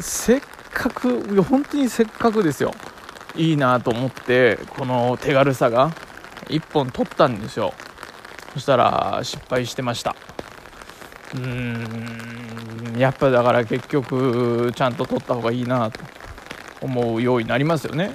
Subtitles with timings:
[0.00, 0.40] せっ
[0.72, 2.72] かく本当にせっかくですよ。
[3.34, 5.92] いいなと思ってこの手軽さが。
[6.48, 7.72] 1本取ったんですよ。
[8.54, 10.14] そしたら失敗してました。
[11.34, 16.00] うーんやっぱだから結局ちゃんと取った方がいいなと
[16.80, 18.12] 思うようになりますよね。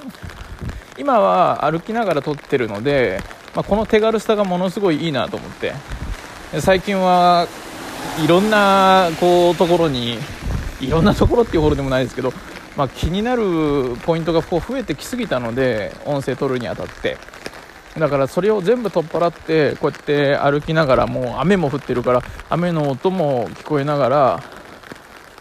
[0.97, 3.21] 今は歩きながら撮ってるので、
[3.55, 5.73] まあ、この手軽さがものすごいいいなと思って。
[6.59, 7.47] 最近は
[8.23, 10.17] いろんなこうところに
[10.81, 12.33] いろんなところっていうほどでもないですけど、
[12.75, 17.17] まあ、気になるポイントがこう増えてきすぎたので音声取るにあたって。
[17.97, 24.43] だからそれを全部取っ払ってこうやって歩きながらもう雨も降ってるから雨の音も聞こえながら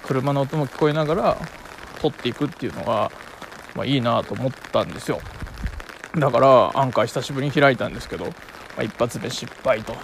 [0.05, 1.39] 車の音も聞こえながら
[2.01, 3.11] 撮っていくっていうのが、
[3.75, 5.21] まあ、いいなと思ったんですよ。
[6.15, 8.33] だからアンカー久しぶりに開いたんですけど、ま
[8.79, 9.95] あ、一発目失敗と。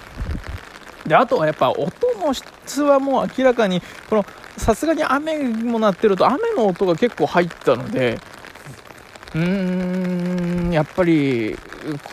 [1.12, 1.92] であとはやっぱ音
[2.24, 4.24] の質はもう明らかにこの
[4.56, 8.18] さすがに雨も鳴ってると雨の音が結構入ったので
[9.34, 11.54] うーんやっぱり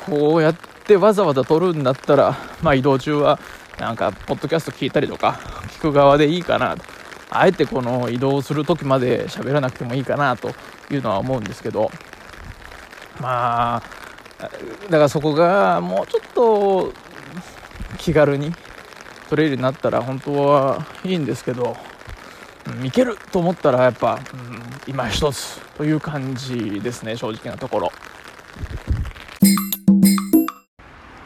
[0.06, 3.40] こうやってわざわざ撮るんだったら、まあ、移動中は
[3.80, 5.40] なんかポッドキャスト聞いたりとか
[5.78, 6.84] 聞く側でいいかなと。
[7.30, 10.52] あえてこの移動する時まで喋らなくてもいいかなと
[10.92, 11.90] いうのは思うんですけど。
[13.22, 13.84] まあ
[14.90, 16.94] だからそこがもうちょっと
[17.98, 18.52] 気軽に
[19.30, 21.78] 取れるようになったら本当はいいんですけど、
[22.68, 27.92] うん、いけると思ったらやっぱ、うん、今一つという感じですね正直なところ。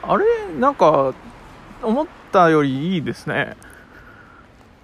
[0.06, 0.26] あれ
[0.60, 1.14] なんか
[1.82, 3.56] 思ったよりいいですね。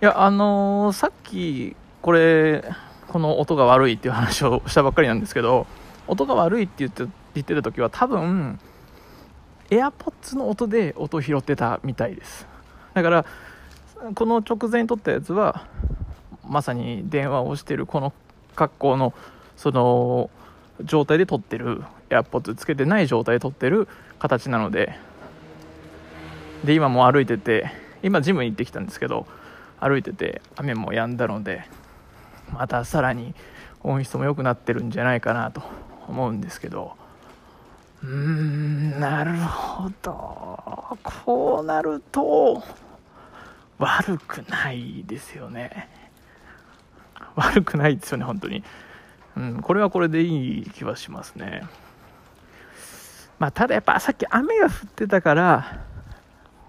[0.02, 2.64] いやあのー、さっきこれ
[3.10, 5.68] この音が悪いっていう話をしたばっかりなんですけど
[6.08, 7.04] 音が悪いって言って
[7.34, 8.60] 言ってた時は多分
[9.70, 12.49] AirPods の音で音拾ってたみたいです。
[13.02, 13.26] だから
[14.14, 15.68] この直前に撮ったやつは
[16.48, 18.14] まさに電話をしてるこの
[18.56, 19.14] 格好の
[19.56, 20.30] その
[20.84, 23.88] 状態で撮ってる AirPods つけてない状態で撮ってる
[24.20, 25.10] 形なので。
[26.64, 27.72] で今も歩いてて
[28.04, 29.26] 今ジムに行ってきたんですけど
[29.80, 31.64] 歩いてて雨も止んだので
[32.52, 33.34] またさらに
[33.82, 35.62] 音質も良くなってるんじゃないかなと
[36.08, 36.98] 思うんですけど。
[38.04, 40.98] うーんなるほど。
[41.26, 42.64] こうなると
[43.80, 45.90] 悪くないですよね。
[47.36, 48.64] 悪くないですよね本当に。
[49.38, 51.64] うんこれはこれでいい気はしますね。
[53.40, 55.86] まあただやっぱさっき雨が降ってたから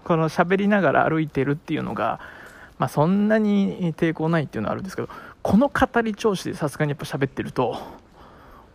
[0.05, 2.21] この喋りながら歩いてるっていうのが
[2.79, 5.09] まあそんなに抵抗ないっていうのはあるんですけど
[5.41, 7.77] この語り調子でさすがにやっぱ喋ってると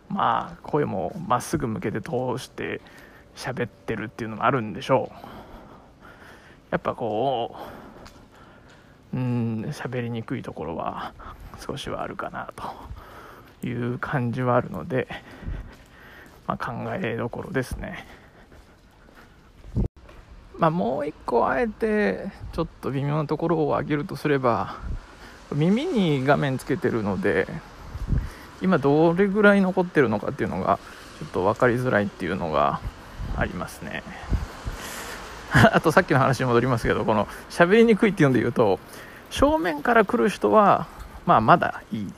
[0.09, 2.81] まあ声もまっすぐ向けて通して
[3.35, 5.15] 喋ってるっていうのもあるんでしょう。
[6.69, 7.76] やっぱこう
[9.13, 11.13] うん喋りにくいところは
[11.65, 12.49] 少しはあるかな
[13.61, 15.07] という感じはあるので、
[16.45, 18.05] まあ、考えどころですね。
[20.57, 24.77] まあもう一個あえてちょっと微妙なところを上げるとすれば
[25.53, 27.47] 耳に画面つけてるので
[28.61, 30.79] 今どれぐらい残ってるのかっていうのが
[31.19, 32.81] ちょっと分かりづらいっていうのが
[33.35, 34.03] ありますね。
[35.73, 38.79] あとさっきの話に戻りますけどこの喋りにくいっていうんで言うと
[39.29, 40.87] 正面から来る人は
[41.25, 42.13] まあまだいい。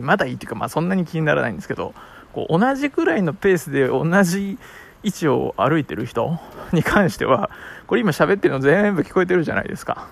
[0.00, 1.94] まだいいっていうかまあそんなに気にならないんですけど
[2.32, 4.58] こう同じくらいのペースで同じ
[5.02, 6.38] 位置を歩いてる人
[6.72, 7.50] に関しては
[7.86, 10.08] これ今喋ってるの全部聞こえてるじゃないですか。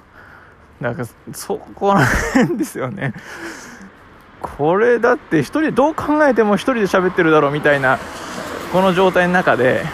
[0.80, 3.14] だからそこら辺ですよね。
[4.40, 7.98] これだって1人でどう考えても1人で喋ってるだろうみたいな
[8.72, 9.84] この状態の中で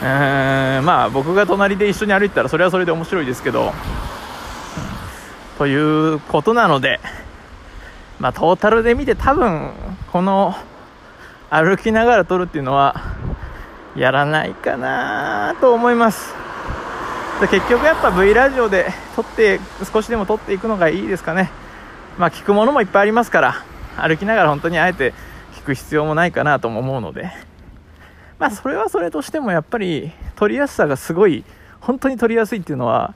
[0.00, 3.72] うーんまあ僕が隣で一緒に歩いたらそれはそれで面白いですけど
[5.58, 7.00] ということなので
[8.18, 9.72] まあトータルで見て多分
[10.10, 10.54] この
[11.50, 12.94] 歩きながら撮るっていうのは
[13.96, 16.34] やらないかなと思います。
[17.40, 21.50] 結局やっぱ V ラジオで撮って少しでも撮っていくのがいいですかね。
[22.18, 23.64] まあ聞くものもいっぱいありますから
[23.96, 25.12] 歩きながら本当にあえて
[25.54, 27.49] 聞く必要もないかなとも思うので。
[28.40, 31.44] まあそれはそれとしてもやっぱり取りやすさがすごい
[31.80, 33.14] 本当に取りやすいっていうのは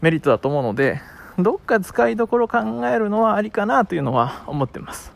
[0.00, 1.00] メリットだと思うので
[1.38, 2.58] どっか使いどころ考
[2.88, 5.12] えるのはありかなというのは思ってます。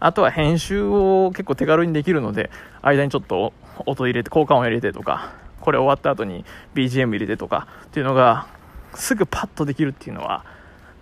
[0.00, 3.52] あとは編集を結構手軽にできるので間にちょっと
[3.86, 8.48] 音入れて効果音入れてとかこれ終わった後に BGM 入れてとかっていうのが
[8.94, 10.44] すぐパッとできるっていうのは、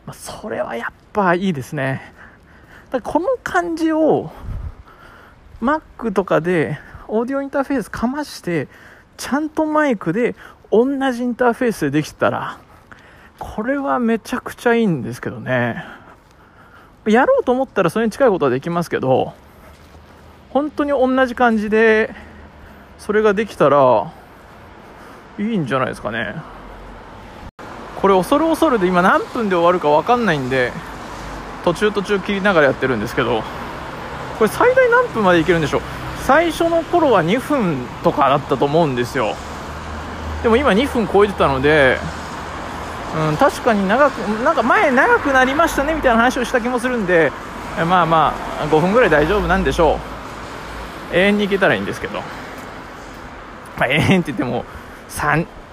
[0.06, 2.12] まあ、それはやっぱいいですね。
[2.90, 4.30] だこの感じを
[5.62, 6.78] Mac とかで
[7.10, 8.68] オーディオインターフェースかまして
[9.16, 10.34] ちゃんとマイクで
[10.70, 12.58] 同じインターフェースでできたら
[13.38, 15.84] これはめちゃくちゃいいんですけどね。
[17.06, 19.32] やろうと思ったらそれに近いことはできますけど
[20.50, 22.14] 本当に同じ感じで
[22.98, 24.12] それができたら
[25.38, 26.34] いいんじゃないですかね。
[27.96, 30.72] これ恐る恐るで今何分で終わるか分かんないんで
[31.64, 33.42] 途中途中切りながらやってるんですけど
[34.38, 35.80] これ最大何分までいけるんでしょう？
[36.30, 39.34] 最初の頃は2分とかだったと思うんですよ。
[40.44, 41.98] でも今2分超えてたので
[43.30, 47.32] うん、確かに長くなんか前長くなりましたねみたいな話をした気もするんで
[47.78, 49.98] まあまあ5分ぐらい大丈夫なんでしょ
[51.12, 51.16] う。
[51.16, 52.20] 永遠に行けたらいいんですけど、
[53.76, 54.64] まあ、永遠って言っても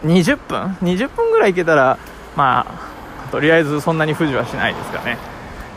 [0.04, 2.00] 20分？20分ぐらい行けたら
[2.36, 5.20] まあとりあえずそんなに不自はしないですかね、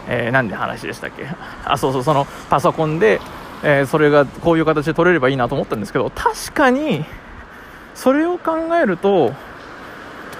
[0.08, 1.26] えー、なんで話でしたっけ？
[1.66, 3.20] あそうそうそのパソコンで、
[3.62, 7.04] えー、それがこういう形で撮れればいいなと思ったんですけど確かに
[7.94, 8.52] それを考
[8.82, 9.32] えると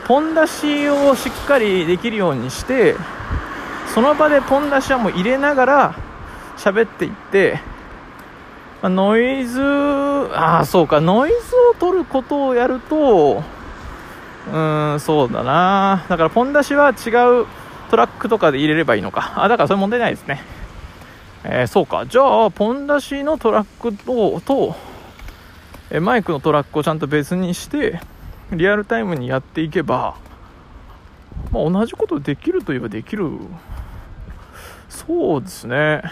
[0.06, 2.96] ポン出しをしっかりできるようにして
[3.94, 5.94] その場でポン出しはもう入れながら
[6.56, 7.61] 喋っていって、
[8.82, 11.37] ま、ノイズああそうかノイズ
[11.72, 13.43] を取ることをやると
[14.49, 16.06] うーんそうだな。
[16.08, 17.11] だからポン出しは違
[17.43, 17.46] う
[17.90, 19.32] トラックとかで入れればいいのか。
[19.37, 20.43] あだからそれ問題ないですね。
[21.44, 22.06] えー、そうか。
[22.06, 24.76] じゃあポン出しのトラックとと
[25.90, 28.00] えマイクのトラックをちゃんと別にして
[28.52, 30.16] リアルタイムにやっていけば、
[31.50, 33.31] まあ、同じことできるといえばできる。
[34.88, 36.02] そうですね。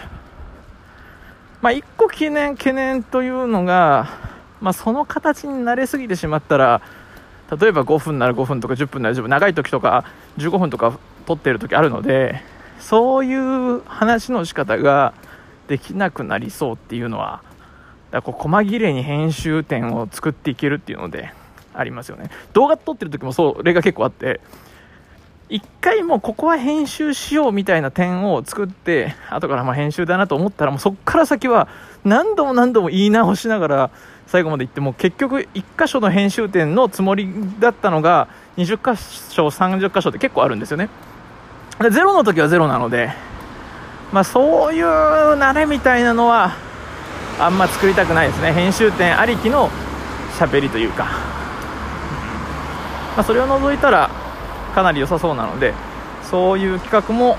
[1.61, 4.09] まあ1個懸念懸念というのが、
[4.61, 6.81] まあ、その形に慣れすぎてしまったら
[7.59, 10.05] 例えば5分なら5分とか10分なら10分長い時とか
[10.37, 12.41] 15分とか撮ってる時あるので
[12.79, 15.13] そういう話の仕方が
[15.67, 17.43] できなくなりそうっていうのは
[18.11, 21.31] だこう細切れに編集点を作っていけるっていうので
[21.73, 22.29] ありますよね。
[22.53, 24.41] 動画撮ってる時もそれが結構あって
[25.49, 31.67] 一回もうここは編集しようみたいな点を作って後からま編集だなと思ったらもうそこから先は
[32.03, 33.91] 何度も何度も言い直しながら
[34.27, 37.27] 最後まで行っても結局1箇所の編集点のつもり
[37.59, 38.27] だったのが
[38.57, 39.01] 20箇
[39.33, 40.89] 所30箇所って結構あるんですよね。
[41.83, 43.11] でゼロの時はゼロなので
[44.11, 46.55] まあそういう慣れみたいなのは
[47.39, 48.51] あんま作りたくないですね。
[48.51, 49.69] 編集点ありきの
[50.37, 51.05] 喋りというか。
[53.15, 54.09] まあ、それを除いたら
[54.73, 55.73] かなり良さそうなので
[56.23, 57.37] そういう企画も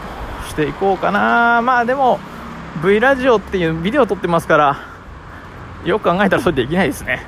[0.49, 1.63] していこうかな。
[1.63, 2.19] まあでも
[2.83, 4.77] V ラジオっていうビデオ撮ってますから
[5.85, 7.25] よく考えたらそれできないですね。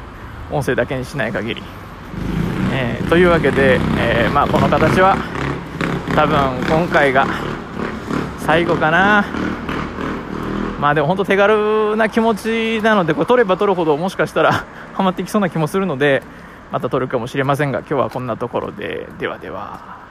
[0.51, 1.63] 音声だけにしない限り、
[2.73, 5.17] えー、というわけで、えー、まあ、この形は
[6.15, 6.37] 多分
[6.69, 7.27] 今回が
[8.41, 9.25] 最後かな。
[10.79, 14.65] まあでも本当手軽な気持ちなのでこれ撮れば撮るほどもしかしたら
[14.95, 16.25] ハマってきそうな気もするので
[16.73, 19.07] また撮るかもしれませんが今日はこんなところで。
[19.19, 20.03] ではでは。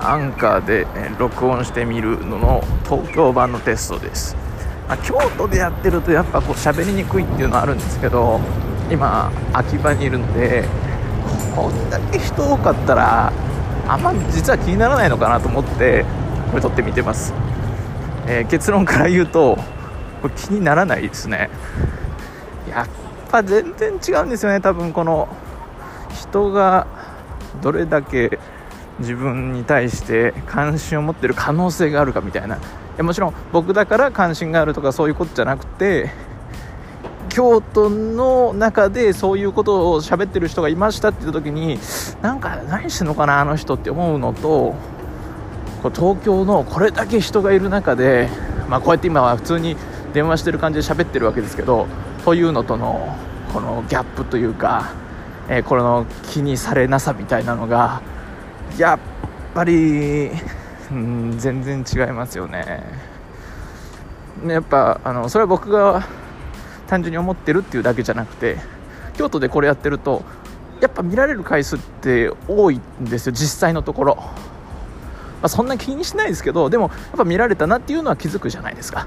[0.00, 0.86] アンカーで
[1.18, 4.36] 録音してみるのの東京版のテストです、
[4.88, 8.40] まあ、京都でやってるとやっぱこう喋りにくいっていうのはあるんですけど
[8.90, 10.64] 今秋葉にいるので
[11.54, 13.32] こんだけ人多かったら
[13.86, 16.06] あんま実は気にならないのかなと思って
[16.50, 17.34] これ撮ってみてます、
[18.26, 19.56] えー、結論から言うと
[20.22, 21.48] これ気にならないですね。
[22.68, 22.88] やっ
[23.30, 25.28] ぱ全然違うんですよね多分この
[26.14, 26.86] 人が
[27.62, 28.38] どれだけ
[28.98, 32.58] 自分に対して関心を持ってる可能性があるかみたいな。
[33.02, 36.10] もちろん僕だから関心があるとかそういうことじゃなくて
[37.28, 41.78] 京都の中でそういうことを喋ってる人がいましたって言った時に
[42.22, 44.74] なんか何してんのかなあの人って思うのと
[45.82, 48.28] こう東京のこれだけ人がいる中で、
[48.68, 49.76] まあ、こうやって今は普通に
[50.12, 51.86] 電話してる感じで喋ってるわけですけど
[52.24, 53.16] というのとの
[53.52, 54.92] このギャップというか、
[55.48, 58.02] えー、この気にされなさみたいなのが
[58.76, 58.98] やっ
[59.54, 60.30] ぱり、
[60.90, 62.82] うん、全然違いますよね。
[64.46, 66.06] やっぱあのそれは僕が
[66.86, 68.56] 単純に思ってるっていうだけじゃなくて
[69.14, 70.22] 京都でこれやってると
[70.80, 74.24] やっぱ見られる回数って多いんですよ実際のところ、ま
[75.42, 79.06] あ、そんな気にしないですけどでもやっぱ見られたなっていうのは気づくじゃないですか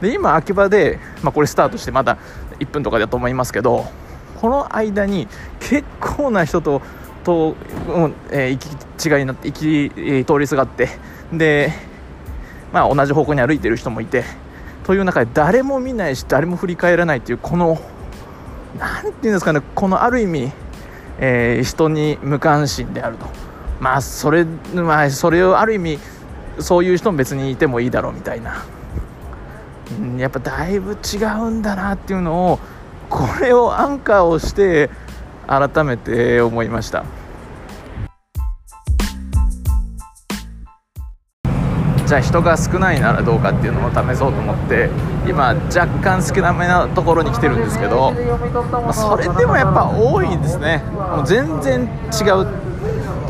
[0.00, 2.18] で今秋葉で、まあ、これスタートしてまだ
[2.58, 3.86] 1分とかだと思いますけど
[4.40, 5.28] この間に
[5.60, 6.82] 結構な人と
[7.26, 7.56] と、
[7.88, 10.88] うんえー、行き違いになって行き、通りすがって
[11.32, 11.72] で、
[12.72, 14.22] まあ、同じ方向に歩いてる人もいて
[14.84, 17.80] という中で誰も見ないし誰も振り返らないというこの
[18.78, 20.52] 何て言うんですかねこのある意味、
[21.18, 23.26] えー、人に無関心であると。
[23.80, 25.98] まあそれ,、まあ、それをある意味
[26.60, 28.64] そういう人も別にいてもいいだろうみたいな、
[30.00, 32.58] うん、やっぱだいぶ違うんだなっていうのを
[33.10, 34.88] これをアンカーをして
[35.46, 37.04] 改めて思いました。
[42.06, 44.88] じゃあ人が少ないならどうかっていうのを試そうと思って
[45.26, 48.12] 今若干少なめなところに来てるんですけど、
[48.92, 50.84] それでもやっぱ多いんですね。
[50.88, 51.80] もう全然
[52.12, 52.46] 違う。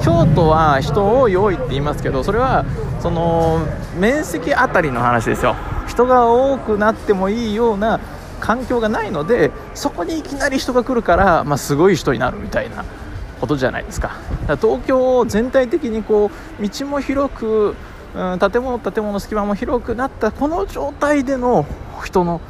[0.02, 2.66] 京都は人多い多いって言いますけどそれは
[3.00, 3.61] その
[3.99, 5.56] 面積あたりの話ですよ。
[5.88, 7.99] 人が多くなってもいいような
[8.40, 12.84] 環境がないのでそこにいきなり人が来るから、まあ、すごい人になるみたいな
[13.40, 14.16] ことじゃないですか。
[14.60, 17.74] 東京全体的にこう道も広く
[18.16, 21.66] うん、建物建物隙間も広くなったこの状態での
[22.02, 22.40] 人の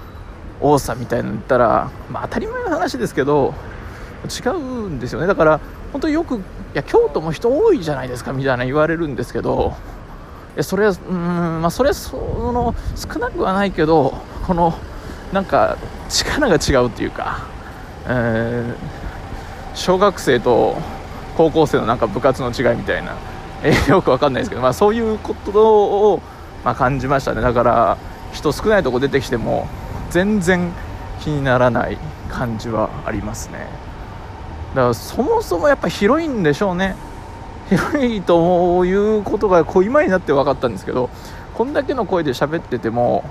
[0.61, 3.53] 多さみたいなの言ったら、まあ、当たり前の話ですけど
[4.25, 5.27] 違うんですよね。
[5.27, 5.61] だから
[5.93, 6.41] 本当によくい
[6.75, 9.75] や京都も人多いじゃないですかみたいな言われるんですけど
[10.61, 14.15] それはうんまあそれはその少なくはないけど
[14.47, 14.75] この
[15.33, 15.77] なんか
[16.09, 17.47] 力が違うっていうか、
[18.07, 20.77] えー、小学生と
[21.37, 23.17] 高校生のなんか部活の違いみたいな。
[23.63, 26.23] えー、よくわかんないですけど、まあ、そういうことを、
[26.65, 27.41] まあ、感じましたね。
[27.41, 27.99] だから
[28.33, 29.67] 人少ないとこ出てきても
[30.11, 30.73] 全然
[31.21, 33.67] 気にならない感じはありますね。
[34.75, 36.95] だからそもそもやっぱ広いんでしょうね。
[37.69, 41.11] 広いということがこう今になって分かったんですけど
[41.55, 43.25] こんだけの声で喋ってても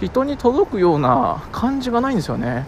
[0.00, 2.66] 人に届くような感じがないんですよね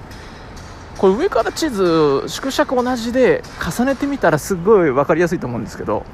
[0.98, 6.04] これ上から地図縮尺同じで重ねてみたらすごい分かりやすいと思うんですけど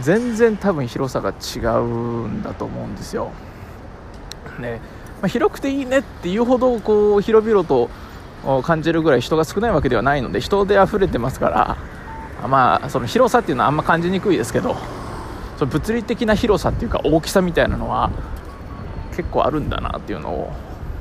[0.00, 3.30] 全然多分広さが違うんだと思うんですよ。
[4.58, 4.80] ね
[5.20, 7.90] まあ、広くていいねっていうほどこう広々と
[8.62, 11.76] 感じるぐらい人が少ないわけではないので人で溢れてますか
[12.40, 14.76] らまあその広さっていうのはあんま感じにくいですけど
[15.58, 18.10] その物理的な広さっていうか大きさみたいなのは
[19.14, 20.52] 結構あるんだなっていうのを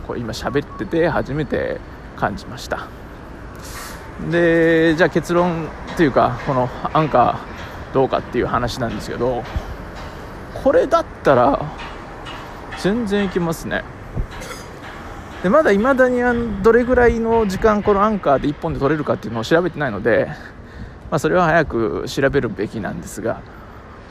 [0.08, 1.80] こう今喋ってて初めて
[2.16, 2.88] 感じました。
[4.30, 9.44] でじゃあ結論というかこのアンカーどうかっていう話なんですけど
[10.64, 11.60] これだったら
[12.82, 13.84] 全然いけますね。
[15.44, 16.20] でまだいまだに
[16.62, 20.28] どれぐらいの時間このアンカーで1本で取れるかっていうのを調べてないので、
[21.10, 23.42] まあ、それは早く調べるべきなんですが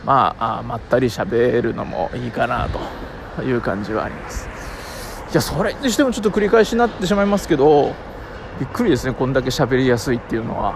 [0.04, 2.80] まあまったり喋るのもいいかなと。
[3.36, 4.48] という感じはあります。
[5.30, 7.94] いやそれにしてもちょっと繰り返しになってしまいますけど
[8.58, 10.74] びっくりですねこんだけ喋りやすいっていうのは。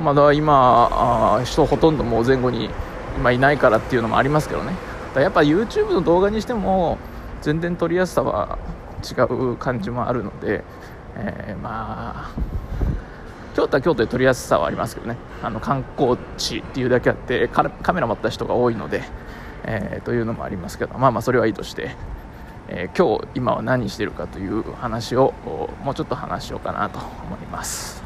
[0.00, 0.04] うん。
[0.04, 2.68] まだ今あ人ほとんどもう前後に
[3.16, 4.74] 今いないからっていうのもありますけどね。
[5.14, 6.98] やっぱ YouTube の動画にしても
[7.42, 8.58] 全然撮りやすさは
[9.02, 10.64] 違う感じもあるので、
[11.16, 12.30] えー、まあ
[13.54, 19.02] 京都は京都で撮りやすさはありますけどねあの観光地っていうだけあってカメラ持った人が多いので、
[19.64, 21.94] えー、というのもありますけどまあまあそれはいいとして、
[22.68, 25.34] えー、今日今は何してるかという話を
[25.84, 28.02] もうちょっと話しようかなと思います。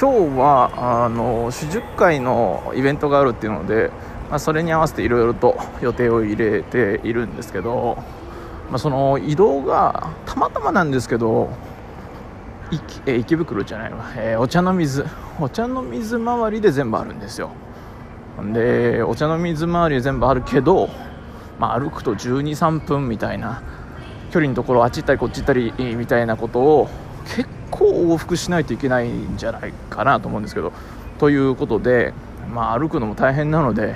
[0.00, 3.90] 今日はあの四十回のイベントがあるっていうので、
[4.30, 7.98] まあ、それに合わせていろいろと予定を入れているんですけど、
[8.70, 11.50] まあ、その移動がたまたまなんですけど
[13.06, 15.04] え池袋じゃないわ、えー、お茶の水。
[15.40, 17.50] お茶の水周りで全部あるんですよ。
[18.52, 20.88] でお茶の水周りで全部あるけど、
[21.58, 23.62] まあ、歩くと1 2 3分みたいな
[24.30, 26.88] 距離のところあっち行ったりこっち行ったりみたいなことを
[27.36, 30.72] 結構往復しないといけないんじゃないかなと思うんですけど
[31.18, 32.14] ということで、
[32.52, 33.94] まあ、歩くのも大変なので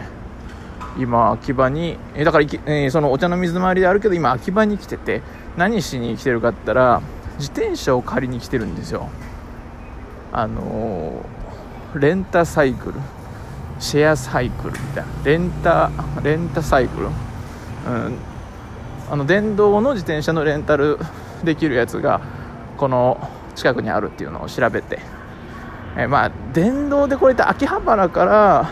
[0.99, 5.23] 今秋葉にえだから、えー、そのお茶の水回りであるけど今秋葉に来てて
[5.57, 7.03] 何しに来てるかって言ったら
[7.39, 9.09] 自転車を借りに来てるんですよ。
[10.33, 13.01] あのー、レンタサイクル
[13.79, 15.11] シェアサイクルみたいな。
[15.25, 15.91] レンタ
[16.23, 17.13] レンタサイクル、うん、
[19.11, 20.99] あの電動の自転車のレンタル
[21.45, 22.21] できるやつが
[22.77, 23.19] この
[23.55, 25.01] 近くにあるっていうのを調べて、
[25.97, 28.71] えまあ電動でこれって秋葉原から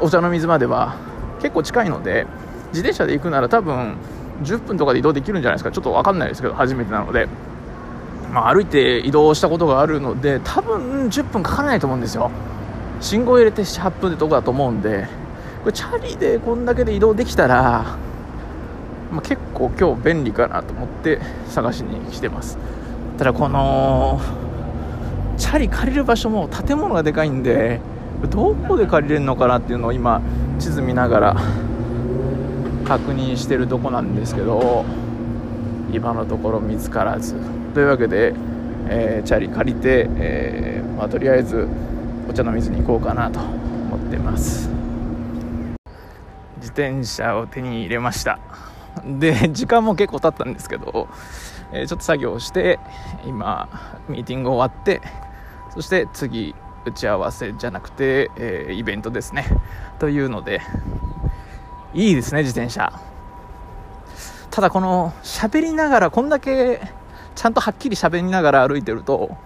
[0.00, 0.94] お茶の水までは
[1.40, 2.26] 結構近いので
[2.68, 3.96] 自転車で行くなら多分
[4.42, 5.70] 10分とかで移動できるんじゃないですか。
[5.70, 7.28] ちょっと分かんないですけど初めてなので、
[8.32, 12.30] まあ、歩いて移動したことがあるので多分10分かからないと思うんですよ。
[13.00, 15.06] 信号入れて78分でとこだと思うんで。
[15.60, 17.96] これチャリでこんだけで移動できたら
[19.10, 21.18] まあ、結構今日便利かなと思って
[21.48, 22.58] 探しに来てます。
[23.16, 24.20] ただこの
[25.36, 27.80] チャリ借りる場所も建物がでかいんで
[28.30, 30.20] どこで借りれるのかなっていうのを今
[30.58, 31.36] 地図見ながら
[32.88, 34.86] 確認してるとこなんですけど
[35.92, 37.34] 今のところ見つからず。
[37.74, 38.32] というわけで、
[38.88, 41.68] えー、チャリ借りて、えー、まあ、とりあえず
[42.30, 44.70] お茶の水に行こうかなと思ってます。
[46.56, 48.38] 自転車を手に入れました。
[49.04, 51.08] で時間も結構経ったんですけど、
[51.72, 52.80] えー、ちょっと作業して
[53.26, 53.68] 今
[54.08, 55.02] ミーティング終わって
[55.74, 56.54] そして次
[56.86, 59.44] 打ち合わせじゃなくて、えー、イベントですね。
[59.98, 60.62] というので
[61.94, 62.92] いいですね自転車。
[64.50, 66.80] ただこの喋りながらこんだけ
[67.34, 69.36] ちゃんとはっきり喋りながら歩いてると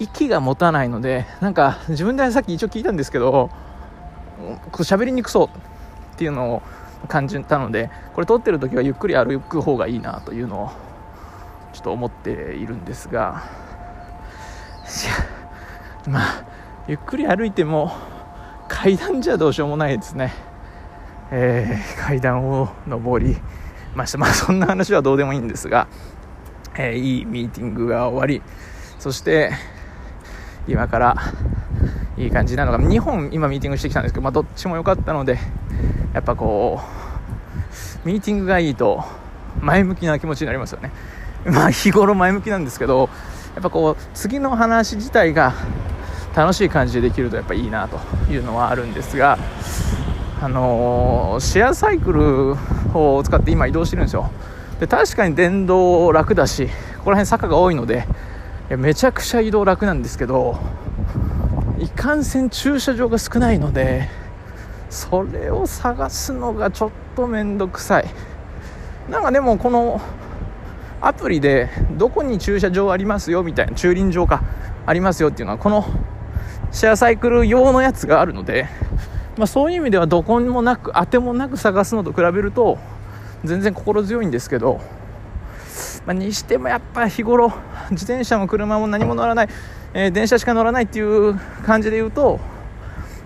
[0.00, 3.50] 息が持たないのでなんか自分でさっき一応聞いたんですけど
[4.72, 5.50] 喋りにくそうっ
[6.16, 6.62] ていうのを
[7.06, 10.70] 感じたのでこれ撮ってる時はゆっくり歩く方がいいなというのを
[11.72, 13.44] ちょっと思っているんですが。
[16.08, 16.44] まあ
[16.86, 17.92] ゆっくり歩いても
[18.68, 20.34] 階段じゃどうしようもないですね、
[21.30, 23.36] えー、階段を上り
[23.94, 24.18] ました。
[24.18, 25.88] まあそんな話はどうでもいいんですが、
[26.76, 28.42] えー、いいミーティングが終わり
[28.98, 29.52] そして
[30.66, 31.16] 今から
[32.16, 35.38] いい感じなのが2本今ミーティングしてきたんですけど、まあ、どっちも良かったので
[36.12, 36.80] やっぱこ
[38.04, 39.04] うミーティングがいいと
[39.60, 40.90] 前向きな気持ちになりますよね。
[41.46, 43.08] まあ日頃前向きなんですけど
[43.54, 45.52] やっぱこう次の話自体が
[46.34, 47.98] 楽しい感じでできるとやっぱいいなと
[48.30, 49.38] いうのはあるんですが
[50.44, 52.54] あのー、シェアサイクル
[52.92, 54.30] を使って今移動してるんですよ。
[54.78, 56.66] で確かに電動楽だし
[56.98, 58.06] ここら辺坂が多いので
[58.68, 60.58] めちゃくちゃ移動楽なんですけど
[61.78, 64.10] いかんせん駐車場が少ないので
[64.90, 68.04] それを探すのがちょっと面倒くさい。
[69.08, 69.98] なんかでもこの
[71.00, 74.42] アプリでどこに駐車場ありますよみたいな駐輪場か
[74.84, 75.86] ありますよっていうのはこの
[76.70, 78.68] シェアサイクル用のやつがあるので、
[79.36, 82.78] まあ、そういう意味ではどこにもなく当てもなく探すのと比べると
[83.42, 84.80] 全然心強いんですけど、
[86.06, 87.52] まあ、にしてもやっぱ日頃
[87.90, 89.48] 自転車も車も何も乗らない、
[89.92, 91.34] えー、電車しか乗らないっていう
[91.66, 92.38] 感じで言うと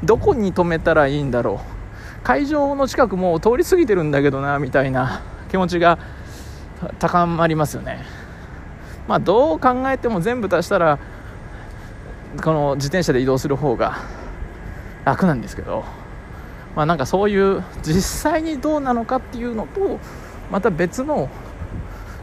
[0.03, 1.79] どこに止めたらいいんだろう。
[2.25, 5.99] 会場の近くも通り過ぎてるんだけどなみたいな気持ちが
[6.99, 8.05] 高まりますよね。
[9.07, 10.99] まあどう考えても全部足したら
[12.43, 13.99] この自転車で移動する方が
[15.05, 15.98] 楽なんですけど。
[16.79, 19.99] まあなんかそういう実際にどうなのかっていうのと
[20.49, 21.29] また別の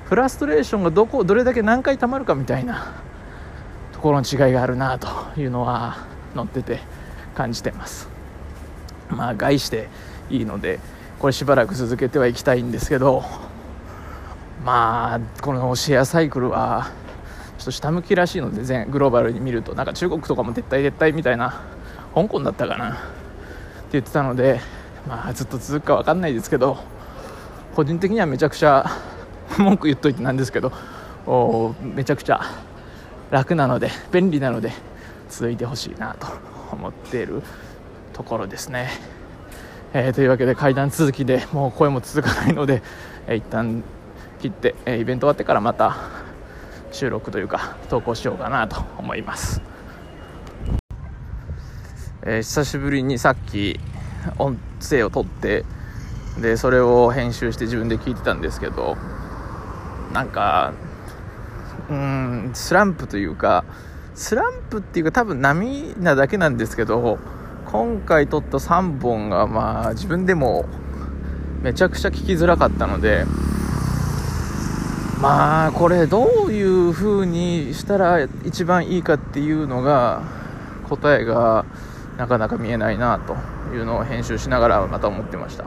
[0.06, 2.94] フラストレーションがどこどれだけ何回たまるかみたいな
[3.92, 5.98] ところの違いがあるなというのは
[6.36, 6.80] 乗ってて
[7.36, 8.08] 感じてます。
[9.10, 9.90] まあ害して
[10.30, 10.80] いいので
[11.20, 13.26] これしばらく続けてはいきたいんですけど
[14.64, 16.92] まあこのシェアサイクルは
[17.58, 21.62] ちょっと下向きらしいので全グローバルに見るとなんか中国とかも撤退撤退みたいな
[22.14, 23.25] 香港だったかな。
[23.96, 24.60] 言ってたので
[25.08, 26.78] まあずっと続くか分かんないですけど
[27.76, 28.86] 個人的にはめちゃくちゃ
[29.58, 30.72] 文句言っといてなんですけど
[31.82, 32.42] めちゃくちゃ
[33.32, 34.72] 楽なので便利なので
[35.30, 36.28] 続いてほしいなと
[36.72, 37.42] 思っている
[38.14, 38.90] ところですね、
[39.94, 42.82] えー、というわけで階段続きでもう声も続かないので、
[43.28, 43.84] えー、一旦
[44.40, 45.98] 切って、えー、イベント終わってからまた
[46.92, 49.62] 収録というか投稿しようかなと思います、
[52.26, 53.80] えー、久しぶりにさっき
[54.40, 55.64] 音声を取って
[56.42, 58.98] でそれを編集して自分で聞いてたんですけど
[60.12, 60.74] なんか
[61.90, 63.64] うんスランプというか
[64.16, 67.20] スランプっていうか多分波なだけなんですけど
[67.68, 70.66] 今回撮った3本がまあ自分でも
[71.62, 73.26] めちゃくちゃ聞きづらかったので
[75.22, 80.24] まあこれどういう風にしたら一番いいかっていうのが
[80.90, 81.66] 答えが
[82.18, 83.36] なかなか見えないなと
[83.76, 85.66] いうのを編集しながらまた思ってました。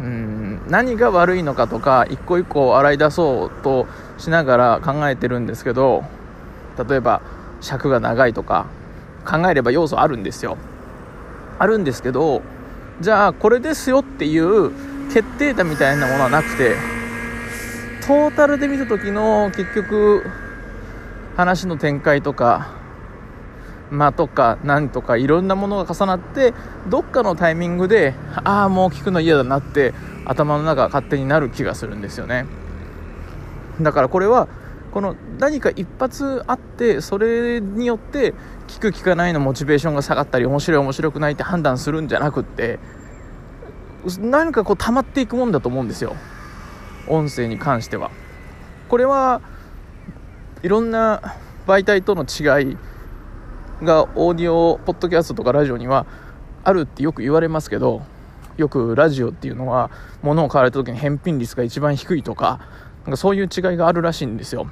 [0.00, 6.04] うん何が悪いのかとか一個一個洗い出そうとしながら考えてるんですけど
[6.88, 7.20] 例えば
[7.60, 8.66] 尺が長いとか
[9.26, 10.56] 考えれば要素あるんですよ。
[11.58, 12.40] あるんですけど
[13.02, 14.70] じゃあこれですよっていう
[15.12, 16.76] 決定打みたいなものはなくて
[18.06, 20.24] トータルで見た時の結局
[21.36, 22.79] 話の展開とか
[23.90, 26.54] 間とか何とかいろんなものが重なって
[26.88, 29.92] どっかのタイミングでああもう聞くの嫌だなって
[30.24, 32.46] 頭の中が勝手になる気がするんですよね。
[33.80, 34.48] だからこれは
[34.92, 38.34] この何か一発あってそれによって
[38.66, 42.78] 聞く聞かないのモチベーションが下がったり面白い面白くないって判断するんじゃなくって
[44.18, 46.16] 何かこう溜まっていくもんだと思うんですよ。
[47.08, 48.10] 音声に関しては。
[48.88, 49.40] これは
[50.62, 52.76] いろんな媒体との違い
[53.82, 56.06] がオーディオポッドキャストとかラジオには
[56.64, 58.02] あるってよく言われますけど
[58.56, 59.90] よくラジオっていうのは
[60.22, 62.60] 物を買われた時に返品率が一番低いとか
[63.04, 64.68] なんかそういう違いがあるらしいんですよ。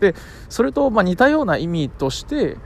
[0.00, 0.14] で
[0.48, 2.56] それとま似たような意味として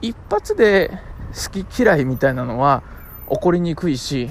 [0.00, 0.90] 一発で
[1.34, 2.82] 好き嫌いみたいなのは
[3.30, 4.30] 起こりにくいし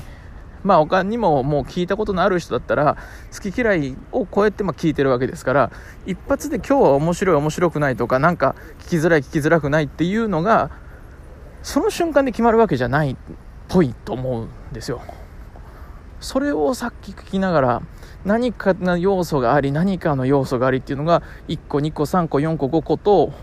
[0.64, 2.98] まあ他にももう聞いたことのある人だったら
[3.34, 5.72] 好き嫌いをこうやってま聞いてるわけですから
[6.06, 10.72] 一発で今日は面白い面白くないとかなんか聞きづらい聞きづらくないっていうのが
[11.64, 13.16] その瞬間で決まるわけじゃないっ
[13.68, 15.02] ぽいと思うんですよ。
[16.20, 17.82] それをさっき聞きながら
[18.26, 23.34] 何かの要素があり何かの要素がありっていうのが1個2個3個4個5個と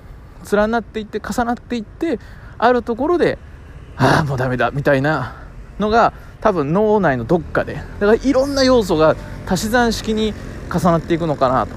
[0.53, 2.21] 連なっていって重なっていって
[2.57, 3.39] あるところで
[3.97, 5.35] ああもうダメだみたいな
[5.81, 7.75] のが多分脳内のどっかで。
[7.75, 10.35] だからいろんな要素が足し算式に
[10.73, 11.75] 重なっていくのかなと。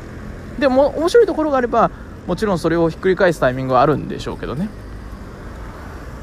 [0.59, 1.91] でも面白いところがあれば
[2.27, 4.69] もちろんそれをひっくり返すタイミングはあるんでしょうけどね。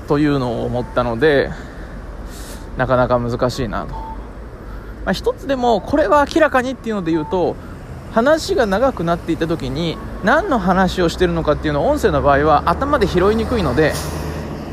[0.07, 1.51] というのを思ったので
[2.77, 4.09] なかなか難しいなと、ま
[5.07, 7.57] あ、一つでもこれは明らかにっていうので言うと
[8.13, 13.93] 話が長くなっていった時に何の話をしてるのかっていうのを音声の場合は頭で拾いにくいので、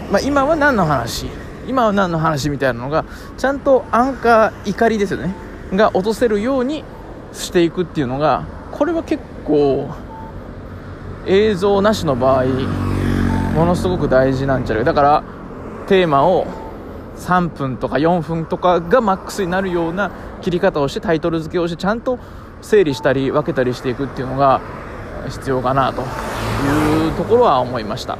[0.10, 1.28] まあ、今は何の話
[1.68, 3.06] 今は何の話みたいなのが
[3.38, 5.34] ちゃんとアンカー怒りですよね。
[5.74, 6.84] が落とせるように
[7.34, 9.90] していくっていうのがこれは結構
[11.26, 12.46] 映像なしの場合
[13.56, 15.24] ものすごく大事なんちゃうだから
[15.88, 16.46] テーマを
[17.18, 22.20] 3分とか4分とかがマックスになるような切り方をしてタイトル付けをしてちゃんと
[22.62, 24.62] 整理したり分けたりしていくっていうのが
[25.30, 28.18] 必要かなというところは思いました。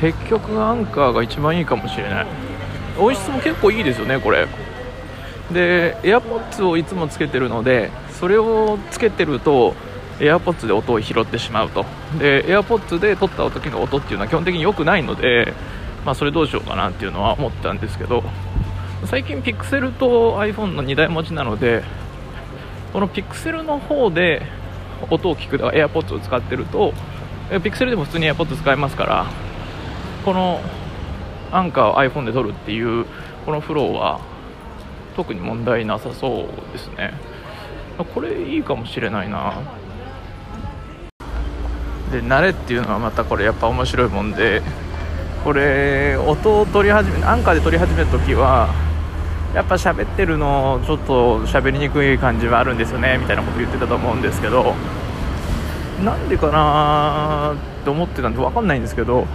[0.00, 2.26] 結局アンカーが一番いいかもしれない。
[2.98, 4.46] 音質も結構いいですよねこれ。
[5.52, 9.74] で AirPods をいつもつけてるのでそれをつけてると
[10.18, 11.84] AirPods で音を拾ってしまうと。
[12.18, 15.52] で AirPods で撮った時の音っていうのは基本的に良くないので、
[16.04, 18.22] まあ、それどうしようかなっていうのは思ったんですけど。
[19.06, 21.84] 最近 Pixel と iPhone の2台持ちなので
[22.92, 24.42] この Pixel の方で
[25.08, 26.92] 音を聞く AirPods を使ってると
[27.48, 29.26] Pixel でも普通に AirPods 使えますから
[30.24, 30.60] この
[31.50, 33.06] アンカーを iPhone で撮るっていう
[33.46, 34.20] このフローは
[35.16, 37.14] 特に問題なさそうですね。
[38.14, 39.54] これいいかもしれないな。
[42.12, 44.62] で慣れっていうのはまたこれやっぱ面白いもんで
[45.44, 48.68] これ音を取り始めアンカーで撮り始めた時は
[49.54, 54.74] やっぱ喋ってるのちょっと喋りにくい感じはあるんですよねみたいなこと言ってたと思うんですけど
[56.04, 59.26] なんでかなって思ってたんで分かんないんですけど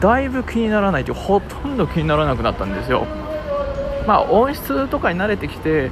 [0.00, 3.06] だいぶ気にならないというほとんど気にならなくなったんですよ。
[4.06, 5.90] まあ音質とかに慣れてきて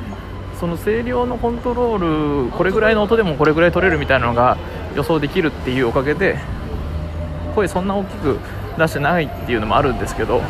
[0.58, 4.56] その声量のコントロールこれぐらいの音でもこれぐらい取れるみたいなのが
[4.96, 6.38] 予想できるっていうおかげで
[7.54, 8.38] 声そんな大きく
[8.76, 10.40] 出してないっていうのもあるんですけど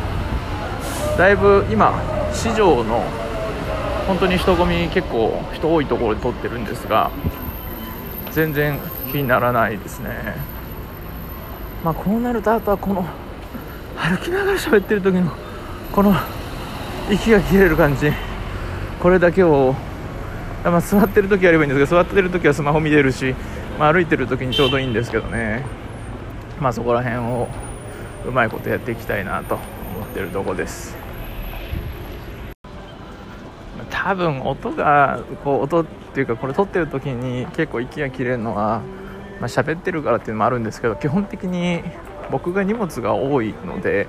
[1.17, 2.01] だいぶ今
[2.33, 3.03] 市場の
[4.07, 7.11] 本当に人混み結構人多いところで撮ってるんですが
[8.31, 8.79] 全然
[9.11, 10.09] 気にならないですね。
[11.83, 13.05] まあこうなるとあとはこの
[13.99, 15.31] 歩きながら喋ってる時の
[15.91, 16.15] この
[17.11, 18.11] 息が切れる感じ。
[19.01, 19.75] これだけを、
[20.63, 23.33] まあ、座ってる時やればいいんですけど座ってる時はスマホ見れるし、
[23.79, 25.65] まあ、歩いてる時にちょうどいいんですけどね
[26.59, 27.47] まあそこら辺を
[28.25, 30.97] うまいことやっていきたいなと思ってるとこです。
[33.89, 38.81] 多分音がこう音っていうかこれ撮ってる時に結構息が切れるのは
[39.39, 41.81] まあ、喋ってるからっていうのもあるんですけど基本的に
[42.31, 44.07] 僕が荷物が多いので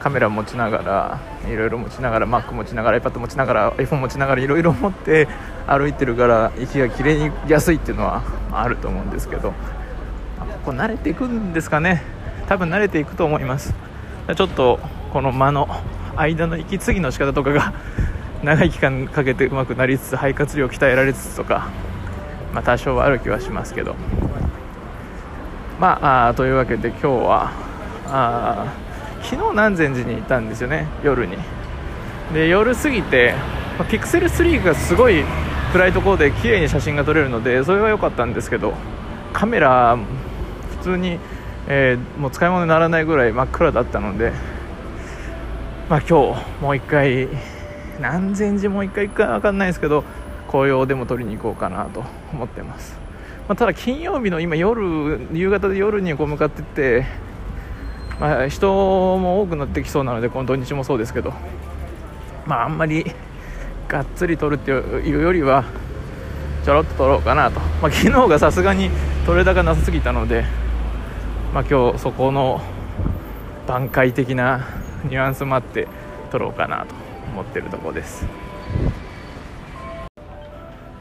[0.00, 5.26] カメラ持ちながらいろいろ持ちながら Mac 持ちながら iPad 持ちながら iPhone 持ちながらいろいろ持って
[5.66, 9.54] 歩いてるから息が切れやすいっていうのはあると思うんですけどこ
[10.66, 12.02] こ慣れていくんですかね。
[12.48, 13.74] 多分慣れていくと思います。
[14.36, 14.80] ちょっと
[15.12, 15.68] この間の
[16.16, 17.72] 間の息継ぎの仕方とかが
[18.42, 21.68] 長い期間かけてうまくなりつつ肺活量鍛えられつつとか、
[22.52, 23.96] まあ、多少はある気はしますけど。
[25.78, 27.52] まあ、あというわけで今日は
[28.06, 28.72] あ
[29.22, 31.36] 昨日南禅寺に行ったんですよね夜に。
[32.32, 33.34] で夜過ぎて、
[33.78, 35.24] まあ、ピクセル3がすごい
[35.72, 38.74] 暗いところで綺麗に写真が撮れるのでそれは良かったんですけど
[39.32, 39.96] カメラ
[40.78, 41.18] 普通に、
[41.68, 44.32] えー、もう使い物にならないぐらい真っ暗だったので
[45.88, 47.28] まあ今日もう一回
[47.98, 50.04] 南禅寺もう一回行くか分かんないですけど
[50.48, 53.05] 紅葉でも撮りに行こうかなと思ってます。
[53.48, 57.06] まあ、ただ金曜日の今夜夕方で夜にこう向かっていって、
[58.18, 58.72] まあ、人
[59.18, 61.32] も多くなってきそうなのでこの土日もそうですけど、
[62.44, 63.04] まあ、あんまり
[63.86, 65.64] がっつり撮るっていうよりは
[66.64, 68.90] ちょろっと撮ろうかなと、まあ、昨日がさすがに
[69.26, 70.44] 撮れ高なさすぎたので、
[71.54, 72.60] まあ、今日そこの
[73.68, 74.66] 挽回的な
[75.04, 75.86] ニュアンスもあって
[76.32, 76.94] 撮ろうかなと
[77.32, 78.26] 思ってるところです。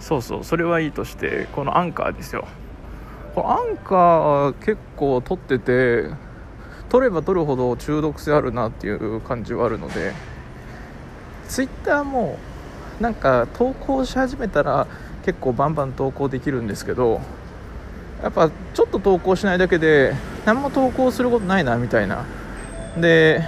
[0.06, 2.48] そうそうそれはいいとしてこのアンカーですよ。
[3.34, 6.12] このアンカー結構撮ってて
[6.90, 10.14] 撮れば撮るほど中毒性あるなっていう感じはあるので
[11.48, 12.38] ツイッターも
[13.00, 14.86] なんか投稿し始めたら
[15.24, 17.20] 結構バンバン投稿できるんですけど
[18.22, 20.14] やっぱちょっと投稿しないだけで
[20.46, 22.26] 何も投稿することないなみたいな。
[22.96, 23.42] で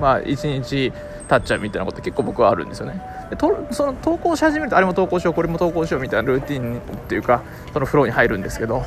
[0.00, 0.90] まあ1日
[1.28, 3.15] 経っちゃうみたいなこと結構僕はあるんですよね。
[3.36, 8.84] とその投稿し始めるとあれも投稿しようこれも投稿しようみたいなルーティンっていうかそのフローに入るんですけど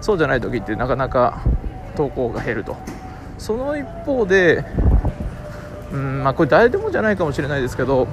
[0.00, 1.42] そうじゃない時ってなかなか
[1.96, 2.76] 投稿が減ると。
[3.38, 4.64] その一方で
[5.92, 8.08] うんまあこれ誰でもじゃないかもしれないですけど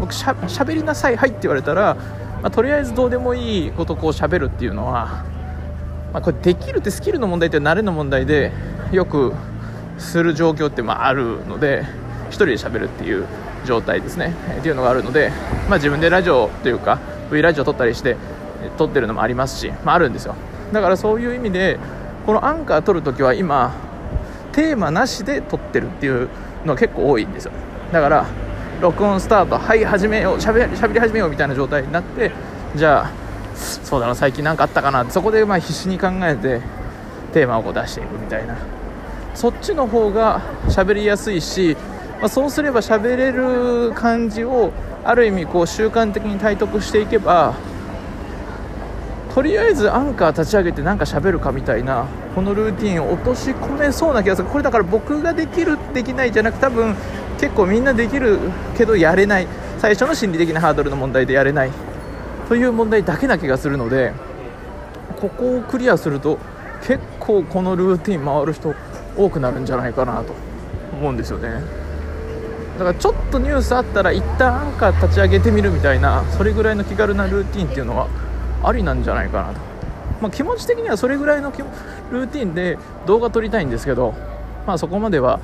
[0.00, 1.94] 僕しゃしゃべりなさいはいって言われたら、
[2.42, 5.24] まあ、とりあえずどうでもいいことこうしゃべるっていうのは、
[6.12, 8.52] まあ、これできるってスキルの問題って慣れの問題で
[8.92, 9.34] よく
[9.98, 11.84] する状況ってまああるので
[12.28, 13.26] 1人で喋るっていう
[13.66, 15.30] 状態ですね、えー、っていうのがあるので、
[15.68, 16.98] まあ、自分でラジオというか
[17.30, 18.16] V ラジオ撮ったりして
[18.78, 20.34] 撮ってるのもありますし、まあ、あるんですよ。
[20.72, 21.78] だからそういう意味で
[22.24, 23.74] このアンカー撮るときは今
[24.52, 26.28] テーマなしで撮ってるっていう
[26.64, 27.52] のが結構多いんですよ。
[27.92, 28.26] だから
[28.80, 32.32] 録音スタートはい始めようしゃべり始めようみたいな状態になって
[32.74, 33.12] じゃあ
[33.54, 36.60] そうだな最近何かあったかなそこでまあ必死に考えて
[37.32, 38.56] テーマをこう出していくみたいな。
[39.34, 41.76] そっちの方が喋りやすいし、
[42.20, 44.72] まあ、そうすれば喋れる感じを
[45.04, 47.54] ある意味こう習慣的に体得していけば
[49.34, 54.48] とりあえずアンカー立ち上げて何か喋るかみたいなこのルーティンを落とし込めそうな気がする。
[54.48, 56.94] これだから僕ができるできないじゃなく多分
[57.38, 58.38] 結構みんなできる
[58.78, 59.46] けどやれない。
[59.78, 61.70] 最初の心理的なハードルの問題でやれない。
[62.48, 64.14] という問題だけな気がするので
[65.20, 66.38] ここをクリアすると
[66.82, 68.74] 結構このルーティン回る人
[69.16, 70.34] 多くなるんじゃないかなと
[70.92, 71.60] 思うんですよね。
[72.78, 78.08] だからちょっとニュースあったら一旦アンカー立ち上げてみるみたいなそれぐらいの気軽なルーティンっていうのは
[78.62, 79.60] ありなんじゃないかなと、
[80.20, 81.50] まあ、気持ち的にはそれぐらいの
[82.10, 84.14] ルーティンで動画撮りたいんですけど、
[84.66, 85.40] まあ、そこまでは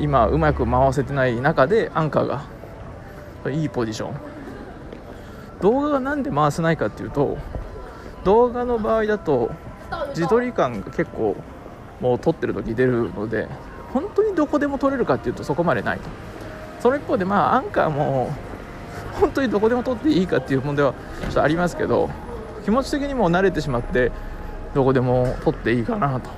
[0.00, 2.44] 今うまく回せてない中でアンカーが
[3.50, 4.32] いいポジション。
[5.62, 7.38] 動画が何で回せないかっていうと
[8.24, 9.52] 動画の場合だと
[10.08, 11.36] 自撮り感が結構
[12.00, 13.48] もう撮ってる時出るので
[13.92, 16.31] 本当にどこでも撮れるかっていうとそこまでないと。
[16.82, 18.32] その一方でまあアンカーも
[19.20, 22.10] 本当にどこでも撮っていいかっていう問題はちょっとありますけど
[22.64, 24.10] 気持ち的にも慣れてしまって
[24.74, 26.28] どこでも撮っていいかなと。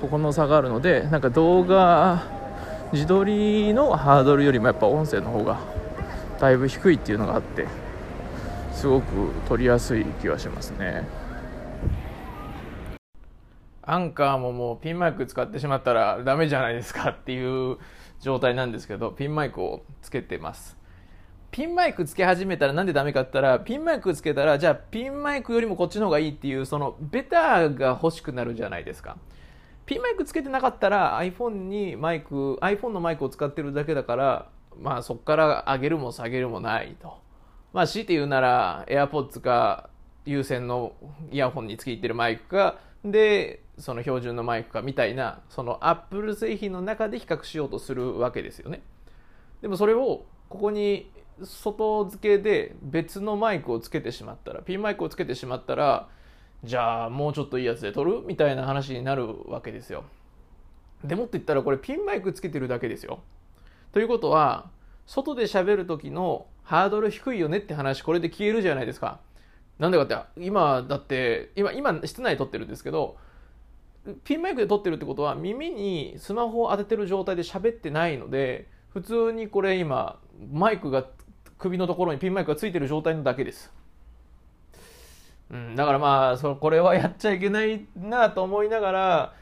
[0.00, 2.24] ここの差があるのでなんか動画
[2.92, 5.58] 自撮りのハードルよりもやっぱ音声の方が
[6.40, 7.66] だいぶ低いっていうのがあって
[8.72, 9.06] すごく
[9.48, 11.06] 撮りやすい気がしますね。
[13.82, 17.78] アンカーももうピンマイク使ってしまったらダメじゃないですかっていう
[18.20, 20.76] 状態なんですけどピンマイクをつけてます。
[21.50, 29.16] ピンマイクつけ始めたらなんでダメかって言ったらピンマイクつけたらじゃあピンマイクよりもこっちの方がいいっていうそのベターが欲しくなるじゃないですか。
[29.86, 34.48] ピンマイクつけてなかったら iPhone にマイク iPhone のマイクを使ってるだけだから
[34.78, 37.18] まあそこから上げるも下げるもないと。
[37.72, 39.88] まあ強いて言うなら AirPods か
[40.24, 40.92] 有線の
[41.30, 48.82] イヤホンにつけてるマイクかでその標準のマイクかみたいなその Apple 製品の中で比較しようとするわけですよね
[49.60, 51.10] でもそれをここに
[51.42, 56.08] 外付けで別のマイクをつけてしまったらピンマイクをつけてしまったら
[56.64, 60.04] じゃあもうちょっといいやつで撮るみたいな話になるわけですよ。
[61.04, 63.20] でもって言ったらこれピンマイクつけてるだけですよ。
[63.92, 64.70] ということは
[65.06, 69.20] 外で喋る時のハードル低いよねって話これで消えるじゃないですか。
[69.78, 73.16] なんでかって今だって今今室内撮ってるんですけど
[74.24, 80.18] ピンマイクで撮ってるってことは耳にスマホを当ててる状態で喋ってないので普通にこれ今
[80.52, 81.06] マイクが
[81.58, 83.72] 首のところにピンマイクがついてる状態のだけです。
[85.50, 89.32] うん、だからまあそこれはやっちゃいけないなと思いなが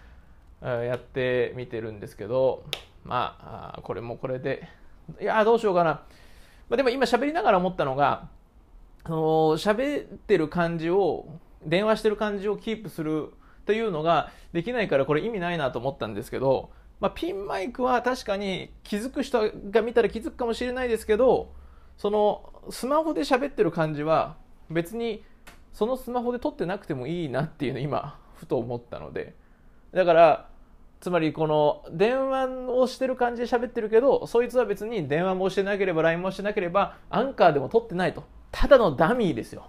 [0.60, 2.64] らやってみてるんですけど
[3.04, 4.68] まあこれもこれで
[5.20, 8.28] いやどうしようかな、まあ、でも今喋りながら思ったのが
[9.06, 9.18] その
[9.58, 11.26] 喋ってる感じを
[11.64, 13.32] 電話してる感じをキープする
[13.64, 21.52] というのができないからこれ意味ないなと思ったんですけど、まあ、ピンマイクは確かに気づく人が見たら気づくかもしれないですけど
[21.96, 24.36] そのスマホで喋ってる感じは
[24.70, 25.24] 別に
[25.72, 29.34] そのスマホで撮ってなくてもいいなっていうの今ふと思ったので。
[29.92, 30.48] だから
[31.00, 38.24] つまりこの電話をしてる感じで喋ってるけどそいつは別に電話もしてなければ LINE もしてなければアンカーでも撮ってないと。
[38.50, 39.68] ただのダミーですよ。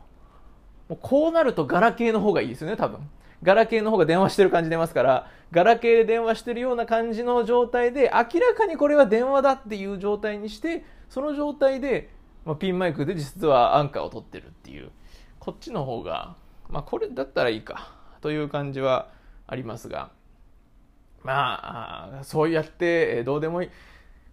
[0.88, 3.00] もうこうなるとガラケーの方がいいですよね多分。
[3.46, 12.10] ガラケーの方が電話してる感じ出ますからガラケーで電話してるような感じの状態で明らかにこれは電話だっていう状態にしてその状態で、
[12.44, 14.92] まあ、ピンマイクで実はアンカーを取ってるっていう。
[15.46, 16.36] こっちの方が、
[16.70, 19.10] まあ、これだったらいいかという感じは
[19.46, 20.10] ありますが、
[21.22, 23.70] まあ、そうやってどうでもいい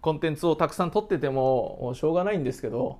[0.00, 2.98] コンテンツをたくさん撮っててもしょうがないんですけど、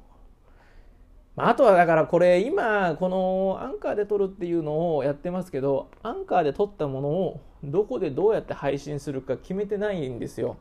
[1.37, 10.57] まあ、あとはだからこれ今このアンカーで撮るっていうのをやってますけどアンカーで撮ったものをどこでどうやって配信するか決めてないんですよ。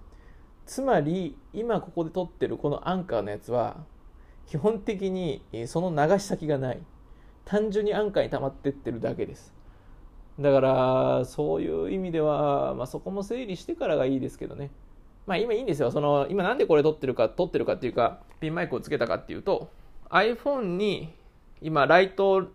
[0.66, 3.84] つまり今ここで撮ってるこのアンカーのやつは
[4.46, 6.80] 基本的にその流し先がない。
[7.44, 9.54] 単純にアンカーに溜まってってるだけです。
[10.40, 14.70] だからそういう意味では、まあ、そこも整理してからがいいですけどね。
[15.26, 15.92] まあ今いいんですよ。
[15.92, 19.70] その今なんでこれ撮ってるか撮ってるかっていうかピンマイクをつけたかっていうと
[20.12, 21.14] iPhone に
[21.62, 22.50] 今ライト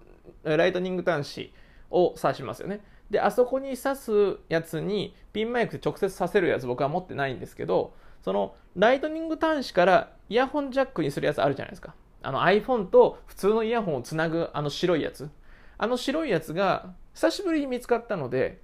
[0.45, 1.53] ライトニング端子
[1.91, 2.81] を挿しますよね。
[3.11, 11.95] であそこに挿すやつにピンマイクで直接挿せるやつ僕は持ってないんですけどそのライトニング端子からイヤホンジャックにするやつあるじゃないですか。
[12.23, 15.31] あの iPhone と普通のイヤホンをつなぐあの白いやつ。
[15.79, 18.61] あの白いやつが久しぶりに見つかったので、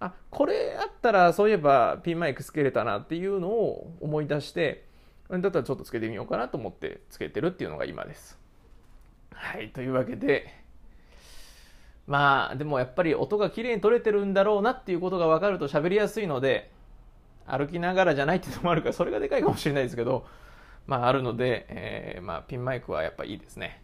[0.00, 4.85] あ、これあったらそういえばピンマイクつけれたなっていうのを思い出して、
[5.30, 8.38] だったらちょっとつけてみようかなと思ってつけてるっていうのが今です。
[9.32, 10.46] はい、というわけで、
[12.06, 16.70] まあでもやっぱり音が綺麗に取れてるんだろうなっていうことが分かると喋りやすいので、
[17.46, 20.26] 歩きながらじゃないっていうのもあるから、それがでかいかもしれないですけど、
[20.86, 23.82] まああるので、えー、まあピンマイクはやっぱいいですね。